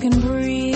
Can 0.00 0.20
breathe, 0.20 0.69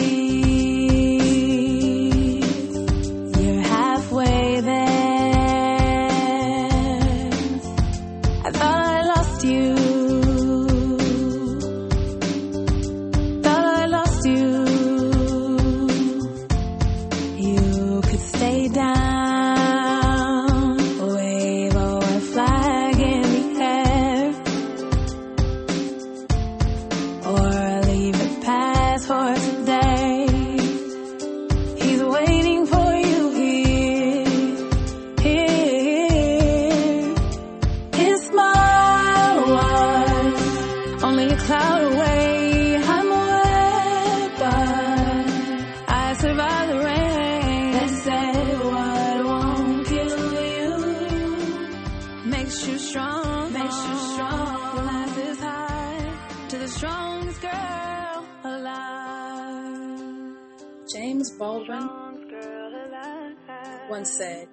once 63.94 64.18
said, 64.18 64.48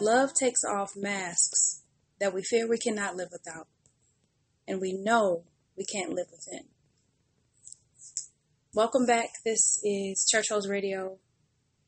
Love 0.00 0.32
takes 0.32 0.64
off 0.64 0.96
masks 0.96 1.82
that 2.18 2.32
we 2.32 2.42
fear 2.42 2.66
we 2.66 2.78
cannot 2.78 3.16
live 3.16 3.28
without, 3.30 3.68
and 4.66 4.80
we 4.80 4.94
know 4.94 5.44
we 5.76 5.84
can't 5.84 6.14
live 6.14 6.28
within. 6.30 6.64
Welcome 8.72 9.04
back. 9.04 9.28
This 9.44 9.78
is 9.84 10.26
Church 10.26 10.46
Hoes 10.48 10.66
Radio. 10.66 11.18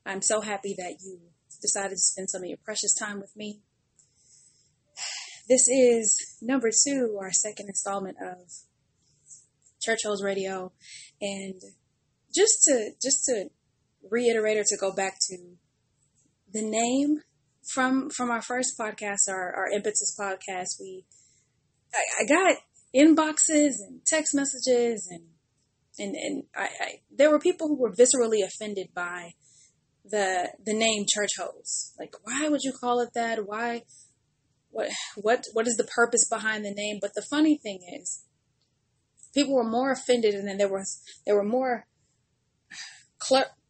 I'm 0.04 0.20
so 0.20 0.42
happy 0.42 0.74
that 0.76 0.96
you 1.02 1.18
decided 1.62 1.92
to 1.92 1.96
spend 1.96 2.28
some 2.28 2.42
of 2.42 2.48
your 2.48 2.58
precious 2.62 2.94
time 2.94 3.18
with 3.18 3.34
me. 3.34 3.60
This 5.48 5.66
is 5.68 6.36
number 6.42 6.68
two, 6.70 7.16
our 7.18 7.32
second 7.32 7.68
installment 7.68 8.18
of 8.20 8.52
Church 9.80 10.00
Hoes 10.04 10.22
Radio, 10.22 10.72
and 11.22 11.62
just 12.30 12.64
to 12.64 12.90
just 13.00 13.24
to 13.24 13.48
reiterate 14.10 14.58
or 14.58 14.64
to 14.64 14.76
go 14.80 14.92
back 14.92 15.16
to 15.28 15.36
the 16.52 16.62
name 16.62 17.20
from 17.72 18.10
from 18.10 18.30
our 18.30 18.42
first 18.42 18.78
podcast, 18.78 19.28
our, 19.28 19.54
our 19.54 19.70
impetus 19.70 20.16
podcast, 20.18 20.80
we 20.80 21.04
I, 21.94 22.22
I 22.22 22.26
got 22.26 22.56
inboxes 22.94 23.74
and 23.86 24.00
text 24.06 24.34
messages 24.34 25.08
and 25.10 25.24
and 25.98 26.14
and 26.14 26.44
I, 26.56 26.64
I 26.64 26.90
there 27.14 27.30
were 27.30 27.38
people 27.38 27.68
who 27.68 27.80
were 27.80 27.92
viscerally 27.92 28.44
offended 28.44 28.88
by 28.94 29.32
the 30.04 30.50
the 30.64 30.74
name 30.74 31.06
church 31.12 31.32
hoes. 31.38 31.92
Like, 31.98 32.14
why 32.22 32.48
would 32.48 32.62
you 32.62 32.72
call 32.72 33.00
it 33.00 33.10
that? 33.14 33.46
Why? 33.46 33.82
What 34.70 34.90
what 35.16 35.44
what 35.52 35.68
is 35.68 35.76
the 35.76 35.84
purpose 35.84 36.28
behind 36.28 36.64
the 36.64 36.74
name? 36.74 36.98
But 37.00 37.14
the 37.14 37.26
funny 37.30 37.58
thing 37.62 37.80
is, 38.00 38.24
people 39.32 39.54
were 39.54 39.68
more 39.68 39.92
offended, 39.92 40.34
and 40.34 40.48
then 40.48 40.58
there 40.58 40.68
was 40.68 41.00
there 41.24 41.36
were 41.36 41.44
more 41.44 41.86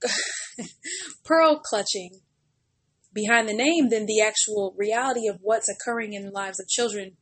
pearl 1.24 1.60
clutching 1.60 2.20
behind 3.12 3.48
the 3.48 3.54
name 3.54 3.88
than 3.88 4.06
the 4.06 4.20
actual 4.20 4.74
reality 4.76 5.28
of 5.28 5.38
what's 5.40 5.68
occurring 5.68 6.12
in 6.12 6.24
the 6.24 6.30
lives 6.30 6.60
of 6.60 6.68
children 6.68 7.16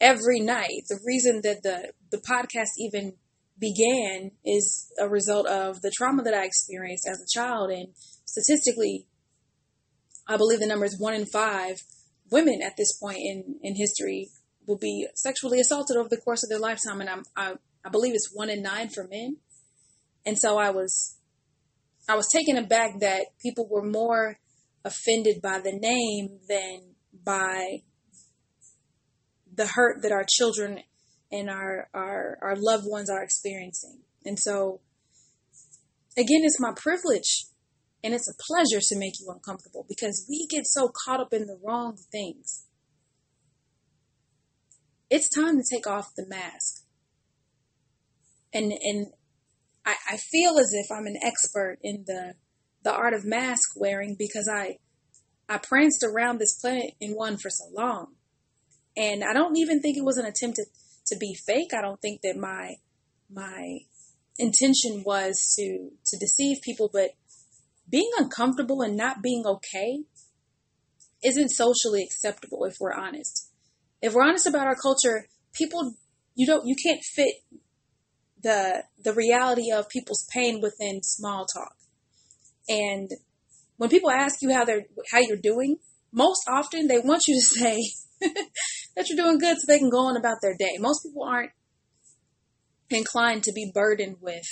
every 0.00 0.40
night. 0.40 0.84
The 0.88 1.00
reason 1.04 1.42
that 1.42 1.62
the 1.62 1.92
the 2.10 2.18
podcast 2.18 2.78
even 2.78 3.14
began 3.58 4.30
is 4.44 4.90
a 4.98 5.08
result 5.08 5.46
of 5.46 5.82
the 5.82 5.92
trauma 5.96 6.22
that 6.22 6.34
I 6.34 6.44
experienced 6.44 7.06
as 7.08 7.20
a 7.20 7.38
child, 7.38 7.70
and 7.70 7.88
statistically, 8.24 9.06
I 10.26 10.36
believe 10.36 10.60
the 10.60 10.66
number 10.66 10.86
is 10.86 10.98
one 10.98 11.14
in 11.14 11.26
five 11.26 11.82
women 12.30 12.60
at 12.64 12.76
this 12.76 12.96
point 12.98 13.18
in 13.18 13.56
in 13.62 13.76
history 13.76 14.30
will 14.66 14.78
be 14.78 15.08
sexually 15.14 15.60
assaulted 15.60 15.96
over 15.96 16.08
the 16.08 16.20
course 16.20 16.42
of 16.42 16.50
their 16.50 16.58
lifetime, 16.58 17.00
and 17.00 17.10
I'm, 17.10 17.22
I 17.36 17.54
I 17.84 17.90
believe 17.90 18.14
it's 18.14 18.32
one 18.32 18.50
in 18.50 18.62
nine 18.62 18.88
for 18.88 19.06
men. 19.06 19.38
And 20.26 20.38
so 20.38 20.58
I 20.58 20.70
was 20.70 21.17
I 22.08 22.16
was 22.16 22.28
taken 22.34 22.56
aback 22.56 23.00
that 23.00 23.26
people 23.42 23.68
were 23.70 23.84
more 23.84 24.38
offended 24.84 25.42
by 25.42 25.60
the 25.60 25.72
name 25.72 26.38
than 26.48 26.94
by 27.24 27.82
the 29.54 29.66
hurt 29.66 30.02
that 30.02 30.12
our 30.12 30.24
children 30.26 30.78
and 31.30 31.50
our, 31.50 31.88
our, 31.92 32.38
our 32.40 32.54
loved 32.56 32.84
ones 32.86 33.10
are 33.10 33.22
experiencing. 33.22 34.00
And 34.24 34.38
so, 34.38 34.80
again, 36.16 36.40
it's 36.44 36.58
my 36.58 36.72
privilege 36.74 37.44
and 38.02 38.14
it's 38.14 38.30
a 38.30 38.42
pleasure 38.48 38.80
to 38.80 38.98
make 38.98 39.20
you 39.20 39.30
uncomfortable 39.30 39.84
because 39.86 40.24
we 40.30 40.46
get 40.48 40.66
so 40.66 40.90
caught 41.04 41.20
up 41.20 41.34
in 41.34 41.46
the 41.46 41.58
wrong 41.62 41.98
things. 42.10 42.64
It's 45.10 45.28
time 45.28 45.56
to 45.58 45.64
take 45.70 45.86
off 45.86 46.14
the 46.16 46.26
mask. 46.26 46.84
And, 48.54 48.72
and 48.72 49.08
I, 49.88 49.94
I 50.10 50.16
feel 50.18 50.58
as 50.58 50.72
if 50.74 50.92
I'm 50.92 51.06
an 51.06 51.16
expert 51.22 51.78
in 51.82 52.04
the, 52.06 52.34
the 52.84 52.92
art 52.92 53.14
of 53.14 53.24
mask 53.24 53.70
wearing 53.74 54.16
because 54.18 54.46
I, 54.52 54.76
I 55.48 55.56
pranced 55.56 56.04
around 56.04 56.38
this 56.38 56.58
planet 56.60 56.92
in 57.00 57.12
one 57.12 57.38
for 57.38 57.48
so 57.48 57.64
long. 57.72 58.08
And 58.98 59.24
I 59.24 59.32
don't 59.32 59.56
even 59.56 59.80
think 59.80 59.96
it 59.96 60.04
was 60.04 60.18
an 60.18 60.26
attempt 60.26 60.56
to, 60.56 60.66
to 61.06 61.16
be 61.16 61.34
fake. 61.34 61.70
I 61.72 61.80
don't 61.80 62.00
think 62.00 62.20
that 62.22 62.36
my 62.36 62.74
my 63.30 63.78
intention 64.38 65.02
was 65.06 65.54
to 65.58 65.90
to 66.04 66.18
deceive 66.18 66.58
people, 66.62 66.90
but 66.92 67.10
being 67.88 68.10
uncomfortable 68.18 68.82
and 68.82 68.96
not 68.96 69.22
being 69.22 69.44
okay 69.46 70.00
isn't 71.24 71.50
socially 71.50 72.02
acceptable 72.02 72.64
if 72.64 72.76
we're 72.80 72.92
honest. 72.92 73.50
If 74.02 74.14
we're 74.14 74.24
honest 74.24 74.46
about 74.46 74.66
our 74.66 74.76
culture, 74.76 75.28
people 75.54 75.94
you 76.34 76.46
don't 76.46 76.66
you 76.66 76.74
can't 76.74 77.02
fit 77.02 77.36
the 78.42 78.84
the 79.02 79.12
reality 79.12 79.70
of 79.72 79.88
people's 79.88 80.26
pain 80.32 80.60
within 80.60 81.02
small 81.02 81.46
talk. 81.46 81.74
And 82.68 83.10
when 83.76 83.90
people 83.90 84.10
ask 84.10 84.42
you 84.42 84.52
how 84.52 84.64
they're 84.64 84.86
how 85.10 85.18
you're 85.18 85.36
doing, 85.36 85.76
most 86.12 86.42
often 86.48 86.86
they 86.86 86.98
want 86.98 87.22
you 87.26 87.34
to 87.34 87.40
say 87.40 87.78
that 88.96 89.08
you're 89.08 89.24
doing 89.24 89.38
good 89.38 89.56
so 89.56 89.64
they 89.66 89.78
can 89.78 89.90
go 89.90 90.06
on 90.06 90.16
about 90.16 90.38
their 90.42 90.56
day. 90.56 90.76
Most 90.78 91.04
people 91.04 91.24
aren't 91.24 91.52
inclined 92.90 93.42
to 93.44 93.52
be 93.52 93.70
burdened 93.74 94.16
with, 94.20 94.46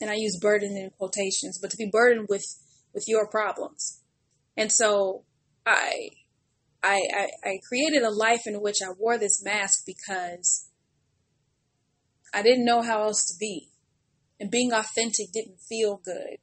and 0.00 0.10
I 0.10 0.14
use 0.14 0.38
burden 0.40 0.76
in 0.76 0.90
quotations, 0.98 1.58
but 1.60 1.70
to 1.70 1.76
be 1.76 1.90
burdened 1.90 2.26
with 2.28 2.44
with 2.92 3.04
your 3.06 3.28
problems. 3.28 4.02
And 4.56 4.70
so 4.70 5.24
I 5.66 6.10
I, 6.82 7.00
I, 7.14 7.28
I 7.44 7.60
created 7.68 8.02
a 8.02 8.10
life 8.10 8.42
in 8.46 8.60
which 8.60 8.78
I 8.82 8.92
wore 8.98 9.18
this 9.18 9.42
mask 9.44 9.84
because 9.86 10.69
I 12.32 12.42
didn't 12.42 12.64
know 12.64 12.82
how 12.82 13.02
else 13.02 13.24
to 13.26 13.34
be. 13.38 13.68
And 14.38 14.50
being 14.50 14.72
authentic 14.72 15.32
didn't 15.32 15.60
feel 15.60 16.00
good. 16.02 16.38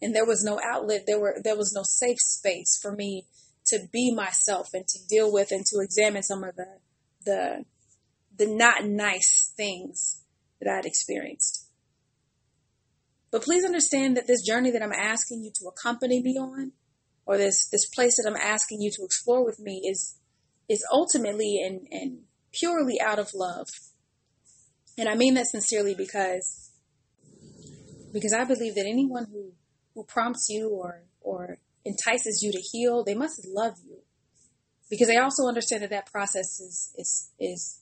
And 0.00 0.14
there 0.14 0.26
was 0.26 0.44
no 0.44 0.60
outlet, 0.64 1.04
there 1.06 1.18
were 1.18 1.36
there 1.42 1.56
was 1.56 1.72
no 1.74 1.82
safe 1.82 2.18
space 2.20 2.78
for 2.80 2.92
me 2.92 3.26
to 3.66 3.80
be 3.92 4.14
myself 4.14 4.68
and 4.72 4.86
to 4.86 4.98
deal 5.08 5.32
with 5.32 5.50
and 5.50 5.64
to 5.66 5.80
examine 5.80 6.22
some 6.22 6.44
of 6.44 6.54
the 6.56 6.78
the 7.24 7.64
the 8.36 8.46
not 8.46 8.84
nice 8.84 9.52
things 9.56 10.22
that 10.60 10.72
I'd 10.72 10.86
experienced. 10.86 11.66
But 13.30 13.42
please 13.42 13.64
understand 13.64 14.16
that 14.16 14.26
this 14.26 14.42
journey 14.46 14.70
that 14.70 14.82
I'm 14.82 14.92
asking 14.92 15.42
you 15.42 15.50
to 15.56 15.68
accompany 15.68 16.22
me 16.22 16.36
on, 16.38 16.72
or 17.26 17.36
this 17.36 17.68
this 17.68 17.88
place 17.88 18.16
that 18.16 18.30
I'm 18.30 18.40
asking 18.40 18.80
you 18.80 18.90
to 18.92 19.04
explore 19.04 19.44
with 19.44 19.58
me 19.58 19.82
is 19.84 20.18
is 20.68 20.84
ultimately 20.92 21.60
and, 21.64 21.86
and 21.90 22.20
purely 22.52 23.00
out 23.00 23.18
of 23.18 23.30
love. 23.34 23.66
And 24.98 25.08
I 25.08 25.14
mean 25.14 25.34
that 25.34 25.46
sincerely 25.46 25.94
because 25.94 26.70
because 28.12 28.32
I 28.32 28.44
believe 28.44 28.74
that 28.74 28.86
anyone 28.86 29.26
who, 29.30 29.52
who 29.94 30.02
prompts 30.04 30.48
you 30.48 30.70
or 30.70 31.04
or 31.20 31.58
entices 31.84 32.42
you 32.42 32.50
to 32.50 32.58
heal, 32.58 33.04
they 33.04 33.14
must 33.14 33.46
love 33.46 33.74
you. 33.86 33.98
Because 34.90 35.06
they 35.06 35.16
also 35.16 35.46
understand 35.46 35.84
that 35.84 35.90
that 35.90 36.10
process 36.10 36.58
is 36.58 36.92
is 36.96 37.30
is 37.38 37.80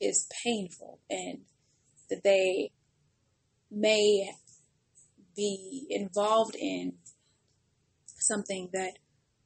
is 0.00 0.28
painful 0.44 0.98
and 1.08 1.42
that 2.10 2.24
they 2.24 2.72
may 3.70 4.32
be 5.36 5.86
involved 5.90 6.56
in 6.56 6.94
something 8.06 8.68
that 8.72 8.94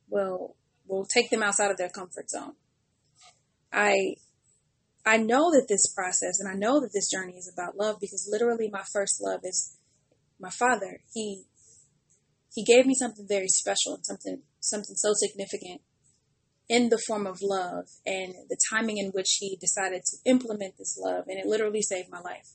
will 0.09 0.57
will 0.87 1.05
take 1.05 1.29
them 1.29 1.43
outside 1.43 1.71
of 1.71 1.77
their 1.77 1.91
comfort 1.91 2.31
zone. 2.31 2.55
I 3.71 4.15
I 5.09 5.17
know 5.17 5.51
that 5.53 5.69
this 5.69 5.87
process 5.87 6.39
and 6.39 6.47
I 6.47 6.53
know 6.53 6.81
that 6.81 6.93
this 6.93 7.11
journey 7.11 7.33
is 7.39 7.51
about 7.51 7.79
love 7.79 7.97
because 7.99 8.29
literally 8.31 8.69
my 8.71 8.83
first 8.93 9.23
love 9.23 9.41
is 9.43 9.79
my 10.39 10.51
father. 10.51 11.01
He 11.15 11.45
he 12.55 12.63
gave 12.63 12.85
me 12.85 12.95
something 12.95 13.27
very 13.27 13.49
special 13.49 13.95
and 13.95 14.05
something 14.05 14.43
something 14.61 14.97
so 14.97 15.15
significant 15.15 15.81
in 16.69 16.91
the 16.91 17.01
form 17.07 17.27
of 17.27 17.39
love 17.41 17.87
and 18.05 18.35
the 18.51 18.59
timing 18.71 18.99
in 18.99 19.09
which 19.13 19.39
he 19.41 19.57
decided 19.57 20.03
to 20.05 20.31
implement 20.31 20.77
this 20.77 20.99
love 21.03 21.25
and 21.27 21.39
it 21.39 21.47
literally 21.47 21.81
saved 21.81 22.11
my 22.11 22.21
life. 22.21 22.51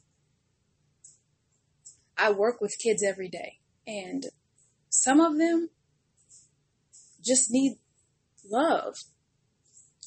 I 2.16 2.34
work 2.34 2.62
with 2.62 2.78
kids 2.84 3.04
every 3.04 3.30
day 3.30 3.62
and 3.88 4.26
some 4.90 5.20
of 5.20 5.40
them 5.40 5.72
just 7.20 7.50
need 7.50 7.80
love. 8.48 8.94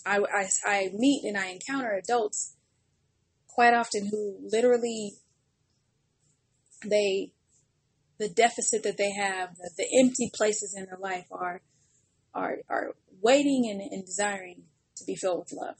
I, 0.06 0.18
I, 0.18 0.48
I 0.64 0.90
meet 0.94 1.24
and 1.24 1.36
I 1.36 1.48
encounter 1.48 1.90
adults 1.92 2.54
quite 3.48 3.74
often 3.74 4.08
who 4.10 4.38
literally 4.50 5.14
they 6.84 7.32
the 8.18 8.28
deficit 8.28 8.82
that 8.82 8.96
they 8.96 9.12
have, 9.12 9.56
the, 9.56 9.70
the 9.76 9.86
empty 9.98 10.30
places 10.32 10.74
in 10.76 10.86
their 10.86 10.98
life 10.98 11.26
are 11.30 11.62
are 12.34 12.58
are 12.68 12.94
waiting 13.20 13.68
and, 13.68 13.80
and 13.80 14.04
desiring 14.06 14.62
to 14.96 15.04
be 15.04 15.16
filled 15.16 15.40
with 15.40 15.52
love. 15.52 15.76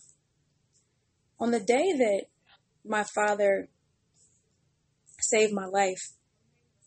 On 1.39 1.51
the 1.51 1.61
day 1.61 1.93
that 1.93 2.25
my 2.85 3.05
father 3.05 3.69
saved 5.21 5.53
my 5.53 5.67
life 5.67 6.13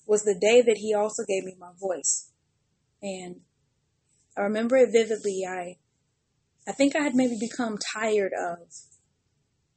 was 0.06 0.24
the 0.24 0.38
day 0.40 0.62
that 0.62 0.78
he 0.78 0.94
also 0.94 1.24
gave 1.28 1.44
me 1.44 1.56
my 1.60 1.72
voice. 1.80 2.32
And 3.02 3.42
I 4.36 4.42
remember 4.42 4.78
it 4.78 4.92
vividly. 4.92 5.44
I 5.48 5.78
I 6.70 6.72
think 6.72 6.96
I 6.96 7.02
had 7.02 7.16
maybe 7.16 7.36
become 7.40 7.80
tired 7.96 8.32
of, 8.40 8.60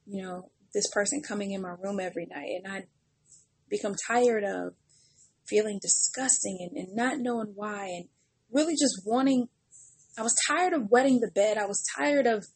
you 0.06 0.23
know, 0.23 0.50
this 0.75 0.91
person 0.93 1.23
coming 1.27 1.53
in 1.53 1.62
my 1.62 1.75
room 1.83 1.99
every 1.99 2.27
night 2.27 2.50
and 2.62 2.71
I'd 2.71 2.87
become 3.71 3.94
tired 4.06 4.44
of 4.44 4.75
feeling 5.47 5.79
disgusting 5.81 6.59
and, 6.61 6.77
and 6.77 6.94
not 6.94 7.19
knowing 7.19 7.53
why 7.55 7.87
and 7.87 8.09
really 8.53 8.75
just 8.75 9.00
wanting 9.06 9.49
I 10.19 10.23
was 10.23 10.37
tired 10.47 10.75
of 10.75 10.91
wetting 10.91 11.21
the 11.21 11.31
bed. 11.31 11.56
I 11.56 11.65
was 11.65 11.83
tired 11.97 12.27
of, 12.27 12.47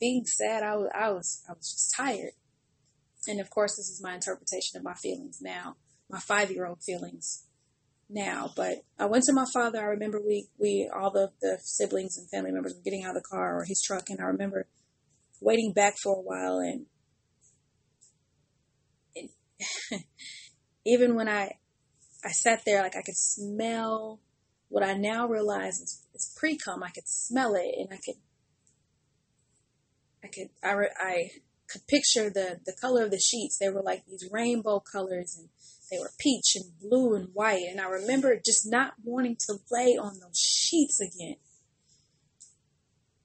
being 0.00 0.24
sad. 0.26 0.62
I 0.62 0.76
was, 0.76 0.90
I 0.92 1.10
was, 1.10 1.42
I 1.48 1.52
was 1.52 1.70
just 1.72 1.94
tired. 1.96 2.32
And 3.28 3.40
of 3.40 3.48
course, 3.48 3.76
this 3.76 3.88
is 3.88 4.02
my 4.02 4.14
interpretation 4.14 4.76
of 4.76 4.84
my 4.84 4.92
feelings 4.94 5.38
now, 5.40 5.76
my 6.10 6.18
five 6.18 6.50
year 6.50 6.66
old 6.66 6.82
feelings 6.82 7.45
now. 8.08 8.50
But 8.54 8.78
I 8.98 9.06
went 9.06 9.24
to 9.24 9.32
my 9.32 9.46
father. 9.52 9.80
I 9.80 9.86
remember 9.86 10.20
we, 10.20 10.48
we, 10.58 10.90
all 10.94 11.10
the, 11.10 11.30
the 11.40 11.58
siblings 11.62 12.16
and 12.16 12.28
family 12.30 12.52
members 12.52 12.74
were 12.74 12.82
getting 12.82 13.04
out 13.04 13.16
of 13.16 13.22
the 13.22 13.28
car 13.28 13.58
or 13.58 13.64
his 13.64 13.82
truck. 13.82 14.08
And 14.08 14.20
I 14.20 14.24
remember 14.24 14.66
waiting 15.40 15.72
back 15.72 15.94
for 16.02 16.16
a 16.16 16.20
while. 16.20 16.58
And, 16.58 16.86
and 19.16 19.28
even 20.86 21.14
when 21.14 21.28
I, 21.28 21.52
I 22.24 22.30
sat 22.30 22.62
there, 22.64 22.82
like 22.82 22.96
I 22.96 23.02
could 23.02 23.16
smell 23.16 24.20
what 24.68 24.82
I 24.82 24.94
now 24.94 25.26
realize 25.26 25.78
is, 25.80 26.06
is 26.14 26.34
pre-cum. 26.36 26.82
I 26.82 26.90
could 26.90 27.06
smell 27.06 27.54
it 27.54 27.74
and 27.78 27.88
I 27.92 27.98
could, 28.04 28.16
I 30.24 30.28
could, 30.28 30.48
I, 30.62 30.74
I 31.00 31.30
picture 31.88 32.30
the, 32.30 32.60
the 32.64 32.74
color 32.80 33.04
of 33.04 33.10
the 33.10 33.18
sheets. 33.18 33.58
They 33.58 33.68
were 33.68 33.82
like 33.82 34.04
these 34.06 34.28
rainbow 34.30 34.80
colors 34.80 35.36
and 35.38 35.48
they 35.90 35.98
were 35.98 36.10
peach 36.18 36.56
and 36.56 36.64
blue 36.80 37.14
and 37.14 37.28
white. 37.32 37.64
And 37.68 37.80
I 37.80 37.88
remember 37.88 38.36
just 38.44 38.70
not 38.70 38.94
wanting 39.04 39.36
to 39.46 39.58
lay 39.70 39.96
on 39.96 40.18
those 40.20 40.38
sheets 40.38 41.00
again. 41.00 41.36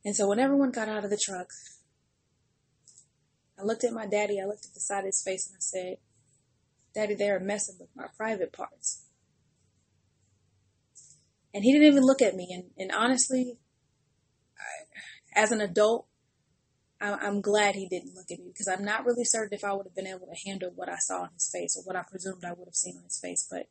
And 0.03 0.15
so 0.15 0.27
when 0.27 0.39
everyone 0.39 0.71
got 0.71 0.89
out 0.89 1.03
of 1.03 1.09
the 1.09 1.19
truck, 1.23 1.47
I 3.59 3.63
looked 3.63 3.83
at 3.83 3.93
my 3.93 4.07
daddy, 4.07 4.39
I 4.41 4.45
looked 4.45 4.65
at 4.65 4.73
the 4.73 4.79
side 4.79 4.99
of 4.99 5.05
his 5.05 5.23
face 5.23 5.47
and 5.47 5.55
I 5.55 5.59
said, 5.59 5.97
Daddy, 6.93 7.15
they 7.15 7.29
are 7.29 7.39
messing 7.39 7.75
with 7.79 7.89
my 7.95 8.07
private 8.17 8.51
parts. 8.51 9.05
And 11.53 11.63
he 11.63 11.71
didn't 11.71 11.87
even 11.87 12.03
look 12.03 12.21
at 12.21 12.35
me. 12.35 12.49
And, 12.51 12.71
and 12.77 12.91
honestly, 12.91 13.57
I, 14.57 15.39
as 15.39 15.51
an 15.51 15.61
adult, 15.61 16.07
I, 17.01 17.13
I'm 17.15 17.41
glad 17.41 17.75
he 17.75 17.87
didn't 17.87 18.15
look 18.15 18.29
at 18.31 18.39
me 18.39 18.51
because 18.53 18.67
I'm 18.67 18.85
not 18.85 19.05
really 19.05 19.25
certain 19.25 19.55
if 19.57 19.63
I 19.63 19.73
would 19.73 19.87
have 19.87 19.95
been 19.95 20.07
able 20.07 20.27
to 20.27 20.49
handle 20.49 20.71
what 20.75 20.87
I 20.87 20.97
saw 20.97 21.23
on 21.23 21.29
his 21.33 21.49
face 21.51 21.75
or 21.75 21.83
what 21.83 21.95
I 21.95 22.03
presumed 22.07 22.45
I 22.45 22.53
would 22.53 22.67
have 22.67 22.75
seen 22.75 22.97
on 22.97 23.03
his 23.03 23.19
face. 23.19 23.47
But 23.49 23.67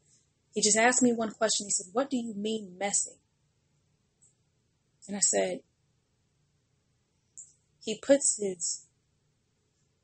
he 0.52 0.60
just 0.60 0.76
asked 0.76 1.02
me 1.02 1.12
one 1.12 1.30
question. 1.30 1.66
He 1.66 1.70
said, 1.70 1.86
What 1.92 2.10
do 2.10 2.16
you 2.16 2.34
mean 2.34 2.76
messy? 2.76 3.12
And 5.06 5.16
I 5.16 5.20
said, 5.20 5.60
He 7.84 7.98
puts 7.98 8.38
his 8.42 8.86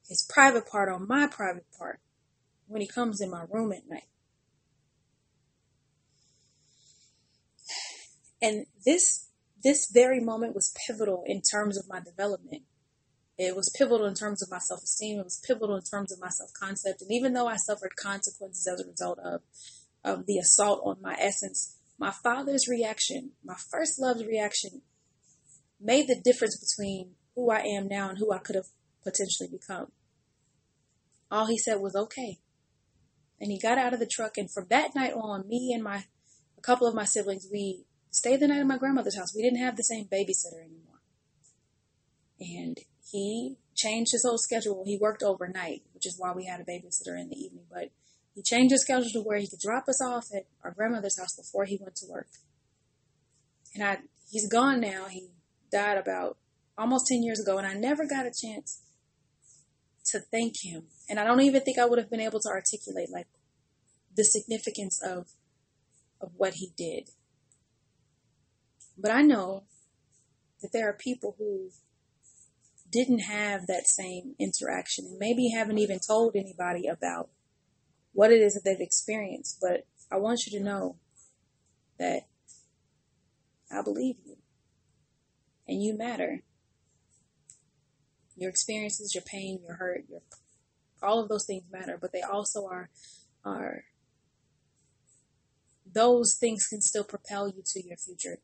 his 0.08 0.25
private 0.32 0.69
part 0.69 0.88
on 0.88 1.08
my 1.08 1.26
private 1.26 1.67
part 1.76 1.99
when 2.69 2.81
he 2.81 2.87
comes 2.87 3.20
in 3.20 3.29
my 3.29 3.44
room 3.50 3.72
at 3.72 3.88
night. 3.88 4.08
And 8.40 8.67
this 8.84 9.29
this 9.64 9.90
very 9.93 10.20
moment 10.20 10.55
was 10.55 10.72
pivotal 10.87 11.25
in 11.26 11.43
terms 11.43 11.76
of 11.76 11.88
my 11.88 11.99
development. 12.00 12.62
It 13.38 13.55
was 13.55 13.75
pivotal 13.77 14.06
in 14.06 14.15
terms 14.15 14.43
of 14.43 14.50
my 14.50 14.59
self 14.59 14.83
esteem. 14.83 15.19
It 15.21 15.25
was 15.25 15.43
pivotal 15.47 15.77
in 15.77 15.83
terms 15.83 16.12
of 16.12 16.21
my 16.21 16.31
self 16.31 16.50
concept. 16.59 17.03
And 17.03 17.11
even 17.12 17.35
though 17.35 17.47
I 17.47 17.56
suffered 17.56 17.97
consequences 17.97 18.67
as 18.67 18.81
a 18.81 18.88
result 18.88 19.19
of 19.19 19.43
of 20.05 20.27
the 20.27 20.38
assault 20.38 20.83
on 20.85 21.03
my 21.03 21.17
essence, 21.21 21.77
my 21.99 22.11
father's 22.11 22.69
reaction, 22.69 23.33
my 23.44 23.56
first 23.71 24.00
love's 24.00 24.25
reaction, 24.25 24.83
made 25.81 26.06
the 26.06 26.21
difference 26.23 26.56
between 26.59 27.15
who 27.35 27.50
I 27.50 27.61
am 27.61 27.88
now 27.88 28.09
and 28.09 28.19
who 28.19 28.33
I 28.33 28.38
could 28.38 28.55
have 28.55 28.69
potentially 29.03 29.49
become. 29.50 29.93
All 31.31 31.47
he 31.47 31.59
said 31.59 31.81
was 31.81 31.97
okay. 31.97 32.39
And 33.41 33.50
he 33.50 33.59
got 33.59 33.79
out 33.79 33.93
of 33.93 34.00
the 34.00 34.11
truck 34.11 34.39
and 34.39 34.50
from 34.50 34.67
that 34.71 34.94
night 34.94 35.12
on, 35.12 35.47
me 35.47 35.73
and 35.75 35.82
my 35.82 36.05
a 36.56 36.61
couple 36.62 36.87
of 36.87 36.94
my 36.94 37.05
siblings, 37.05 37.47
we 37.53 37.85
stayed 38.11 38.41
the 38.41 38.49
night 38.49 38.61
at 38.61 38.67
my 38.67 38.79
grandmother's 38.79 39.17
house. 39.17 39.35
We 39.35 39.43
didn't 39.43 39.61
have 39.61 39.77
the 39.77 39.82
same 39.82 40.06
babysitter 40.06 40.65
anymore. 40.65 41.00
And 42.41 42.79
he 43.11 43.56
changed 43.75 44.13
his 44.13 44.25
whole 44.27 44.39
schedule. 44.39 44.82
He 44.84 44.98
worked 44.98 45.22
overnight, 45.22 45.82
which 45.94 46.06
is 46.06 46.17
why 46.19 46.32
we 46.32 46.46
had 46.46 46.60
a 46.60 46.65
babysitter 46.65 47.19
in 47.19 47.29
the 47.29 47.36
evening. 47.36 47.65
But 47.70 47.91
he 48.34 48.43
changed 48.43 48.72
his 48.72 48.82
schedule 48.82 49.10
to 49.13 49.20
where 49.20 49.39
he 49.39 49.48
could 49.48 49.60
drop 49.60 49.89
us 49.89 50.03
off 50.03 50.27
at 50.34 50.46
our 50.65 50.72
grandmother's 50.72 51.19
house 51.19 51.36
before 51.36 51.65
he 51.65 51.79
went 51.81 51.96
to 51.96 52.06
work. 52.10 52.29
And 53.75 53.84
I, 53.84 53.98
he's 54.31 54.48
gone 54.48 54.81
now. 54.81 55.06
He 55.06 55.29
died 55.70 55.98
about 55.98 56.36
almost 56.77 57.06
10 57.06 57.22
years 57.22 57.41
ago, 57.41 57.58
and 57.58 57.67
I 57.67 57.75
never 57.75 58.06
got 58.06 58.27
a 58.27 58.32
chance 58.32 58.82
to 60.06 60.20
thank 60.20 60.55
him. 60.63 60.84
And 61.08 61.19
I 61.19 61.25
don't 61.25 61.41
even 61.43 61.63
think 61.63 61.79
I 61.79 61.86
would 61.86 61.98
have 61.98 62.10
been 62.10 62.20
able 62.20 62.41
to 62.41 62.48
articulate 62.48 63.10
like 63.10 63.27
the 64.15 64.25
significance 64.25 65.01
of 65.03 65.29
of 66.20 66.32
what 66.36 66.55
he 66.55 66.72
did. 66.77 67.10
But 68.96 69.10
I 69.10 69.20
know 69.20 69.65
that 70.63 70.70
there 70.72 70.89
are 70.89 70.94
people 70.94 71.34
who 71.39 71.70
didn't 72.96 73.20
have 73.20 73.67
that 73.67 73.86
same 73.86 74.34
interaction 74.38 75.05
and 75.05 75.19
maybe 75.19 75.50
haven't 75.55 75.79
even 75.79 75.98
told 76.00 76.34
anybody 76.34 76.86
about 76.88 77.29
what 78.15 78.32
it 78.32 78.41
is 78.41 78.55
that 78.55 78.62
they've 78.65 78.81
experienced. 78.81 79.58
But 79.60 79.86
I 80.10 80.17
want 80.17 80.46
you 80.46 80.58
to 80.58 80.65
know 80.65 80.96
that 81.98 82.22
I 83.70 83.82
believe 83.82 84.17
you 84.24 84.36
and 85.69 85.82
you 85.82 85.96
matter. 85.96 86.43
Your 88.34 88.48
experiences, 88.48 89.15
your 89.15 89.24
pain, 89.24 89.60
your 89.62 89.76
hurt, 89.76 90.05
your 90.08 90.20
all 91.03 91.22
of 91.22 91.29
those 91.29 91.44
things 91.44 91.65
matter, 91.70 91.98
but 92.00 92.12
they 92.12 92.22
also 92.22 92.67
are 92.67 92.88
are 93.44 93.84
those 95.91 96.34
things 96.34 96.67
can 96.67 96.81
still 96.81 97.05
propel 97.05 97.48
you 97.48 97.62
to 97.65 97.86
your 97.86 97.96
future. 97.98 98.38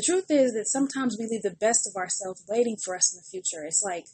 The 0.00 0.06
truth 0.06 0.30
is 0.30 0.54
that 0.54 0.66
sometimes 0.66 1.18
we 1.18 1.26
leave 1.26 1.42
the 1.42 1.50
best 1.50 1.86
of 1.86 1.94
ourselves 1.94 2.42
waiting 2.48 2.78
for 2.82 2.96
us 2.96 3.12
in 3.12 3.18
the 3.18 3.22
future. 3.22 3.66
It's 3.66 3.82
like, 3.82 4.06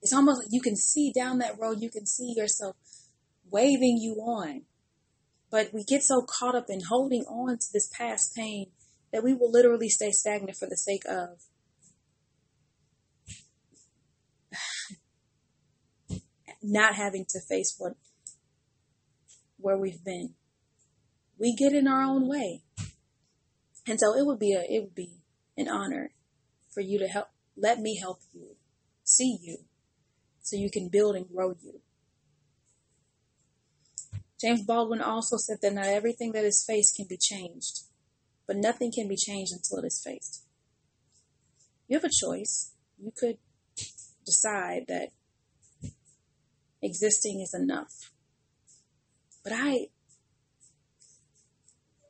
it's 0.00 0.14
almost 0.14 0.38
like 0.38 0.48
you 0.50 0.62
can 0.62 0.76
see 0.76 1.12
down 1.12 1.40
that 1.40 1.58
road, 1.60 1.82
you 1.82 1.90
can 1.90 2.06
see 2.06 2.32
yourself 2.34 2.74
waving 3.50 3.98
you 3.98 4.14
on. 4.14 4.62
But 5.50 5.74
we 5.74 5.84
get 5.84 6.02
so 6.02 6.22
caught 6.22 6.54
up 6.54 6.70
in 6.70 6.84
holding 6.88 7.24
on 7.24 7.58
to 7.58 7.66
this 7.70 7.90
past 7.94 8.34
pain 8.34 8.70
that 9.12 9.22
we 9.22 9.34
will 9.34 9.50
literally 9.50 9.90
stay 9.90 10.10
stagnant 10.10 10.56
for 10.56 10.64
the 10.64 10.74
sake 10.78 11.02
of 11.06 11.42
not 16.62 16.94
having 16.94 17.26
to 17.28 17.40
face 17.46 17.74
what 17.76 17.92
where 19.58 19.76
we've 19.76 20.02
been. 20.02 20.32
We 21.38 21.54
get 21.54 21.74
in 21.74 21.86
our 21.86 22.00
own 22.00 22.26
way. 22.26 22.62
And 23.90 23.98
so 23.98 24.16
it 24.16 24.24
would 24.24 24.38
be 24.38 24.52
a 24.52 24.60
it 24.60 24.84
would 24.84 24.94
be 24.94 25.10
an 25.56 25.68
honor 25.68 26.12
for 26.72 26.80
you 26.80 26.96
to 27.00 27.08
help 27.08 27.26
let 27.56 27.80
me 27.80 27.98
help 28.00 28.20
you 28.32 28.54
see 29.02 29.36
you 29.42 29.58
so 30.40 30.56
you 30.56 30.70
can 30.70 30.88
build 30.88 31.16
and 31.16 31.28
grow 31.28 31.56
you. 31.60 31.80
James 34.40 34.62
Baldwin 34.64 35.00
also 35.02 35.36
said 35.36 35.58
that 35.60 35.74
not 35.74 35.86
everything 35.86 36.30
that 36.32 36.44
is 36.44 36.64
faced 36.64 36.94
can 36.94 37.06
be 37.08 37.18
changed, 37.20 37.80
but 38.46 38.56
nothing 38.56 38.92
can 38.92 39.08
be 39.08 39.16
changed 39.16 39.52
until 39.52 39.82
it 39.82 39.88
is 39.88 40.00
faced. 40.02 40.44
You 41.88 41.96
have 41.96 42.04
a 42.04 42.24
choice. 42.24 42.70
You 42.96 43.10
could 43.18 43.38
decide 44.24 44.84
that 44.86 45.08
existing 46.80 47.40
is 47.40 47.52
enough. 47.60 48.12
But 49.42 49.52
I 49.52 49.88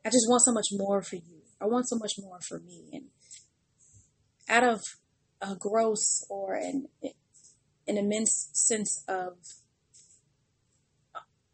I 0.05 0.09
just 0.09 0.27
want 0.29 0.43
so 0.43 0.53
much 0.53 0.67
more 0.73 1.01
for 1.01 1.15
you. 1.15 1.40
I 1.61 1.65
want 1.65 1.87
so 1.87 1.95
much 1.95 2.13
more 2.19 2.39
for 2.41 2.59
me. 2.59 2.89
And 2.91 3.05
out 4.49 4.63
of 4.63 4.81
a 5.39 5.55
gross 5.55 6.25
or 6.29 6.55
an 6.55 6.87
an 7.87 7.97
immense 7.97 8.49
sense 8.53 9.03
of 9.07 9.37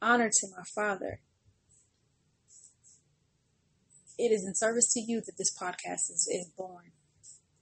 honor 0.01 0.29
to 0.29 0.47
my 0.55 0.63
father, 0.63 1.19
it 4.17 4.31
is 4.31 4.45
in 4.45 4.55
service 4.55 4.93
to 4.93 5.01
you 5.01 5.21
that 5.25 5.37
this 5.37 5.55
podcast 5.55 6.11
is, 6.11 6.27
is 6.31 6.49
born. 6.57 6.91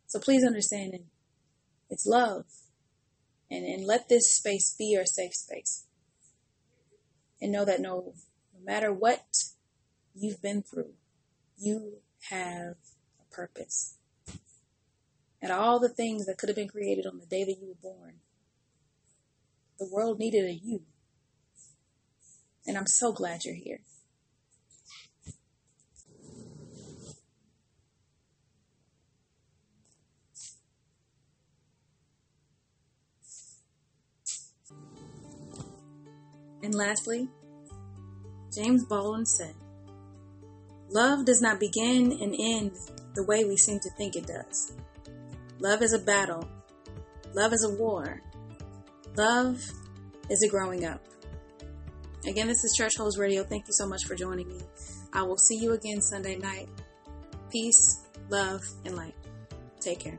So 0.07 0.19
please 0.19 0.43
understand 0.43 0.93
and 0.93 1.05
it's 1.89 2.05
love. 2.05 2.45
And 3.49 3.65
and 3.65 3.85
let 3.85 4.09
this 4.09 4.35
space 4.35 4.75
be 4.77 4.85
your 4.85 5.05
safe 5.05 5.33
space. 5.33 5.85
And 7.41 7.51
know 7.51 7.65
that 7.65 7.81
no 7.81 8.13
no 8.53 8.63
matter 8.63 8.91
what 8.91 9.25
you've 10.13 10.41
been 10.41 10.63
through, 10.63 10.93
you 11.57 11.99
have 12.29 12.75
a 13.19 13.35
purpose. 13.35 13.97
And 15.41 15.51
all 15.51 15.79
the 15.79 15.89
things 15.89 16.25
that 16.25 16.37
could 16.37 16.49
have 16.49 16.55
been 16.55 16.67
created 16.67 17.05
on 17.05 17.19
the 17.19 17.25
day 17.25 17.43
that 17.43 17.59
you 17.59 17.67
were 17.67 17.91
born, 17.91 18.15
the 19.77 19.87
world 19.91 20.19
needed 20.19 20.45
a 20.45 20.53
you. 20.53 20.81
And 22.65 22.77
I'm 22.77 22.87
so 22.87 23.11
glad 23.11 23.45
you're 23.45 23.53
here. 23.53 23.81
And 36.63 36.73
lastly, 36.73 37.29
James 38.51 38.83
Baldwin 38.85 39.27
said, 39.27 39.53
Love 40.95 41.25
does 41.25 41.41
not 41.41 41.59
begin 41.59 42.13
and 42.21 42.33
end 42.39 42.71
the 43.15 43.25
way 43.25 43.43
we 43.43 43.57
seem 43.57 43.77
to 43.81 43.89
think 43.97 44.15
it 44.15 44.25
does. 44.25 44.71
Love 45.59 45.81
is 45.81 45.91
a 45.91 45.99
battle. 45.99 46.47
Love 47.33 47.51
is 47.51 47.65
a 47.65 47.75
war. 47.75 48.21
Love 49.17 49.61
is 50.29 50.41
a 50.41 50.47
growing 50.47 50.85
up. 50.85 51.03
Again, 52.25 52.47
this 52.47 52.63
is 52.63 52.73
Church 52.77 52.93
Hoes 52.97 53.17
Radio. 53.17 53.43
Thank 53.43 53.67
you 53.67 53.73
so 53.73 53.85
much 53.85 54.05
for 54.05 54.15
joining 54.15 54.47
me. 54.47 54.61
I 55.11 55.21
will 55.23 55.37
see 55.37 55.57
you 55.57 55.73
again 55.73 55.99
Sunday 55.99 56.37
night. 56.37 56.69
Peace, 57.51 58.05
love, 58.29 58.61
and 58.85 58.95
light. 58.95 59.15
Take 59.81 59.99
care. 59.99 60.17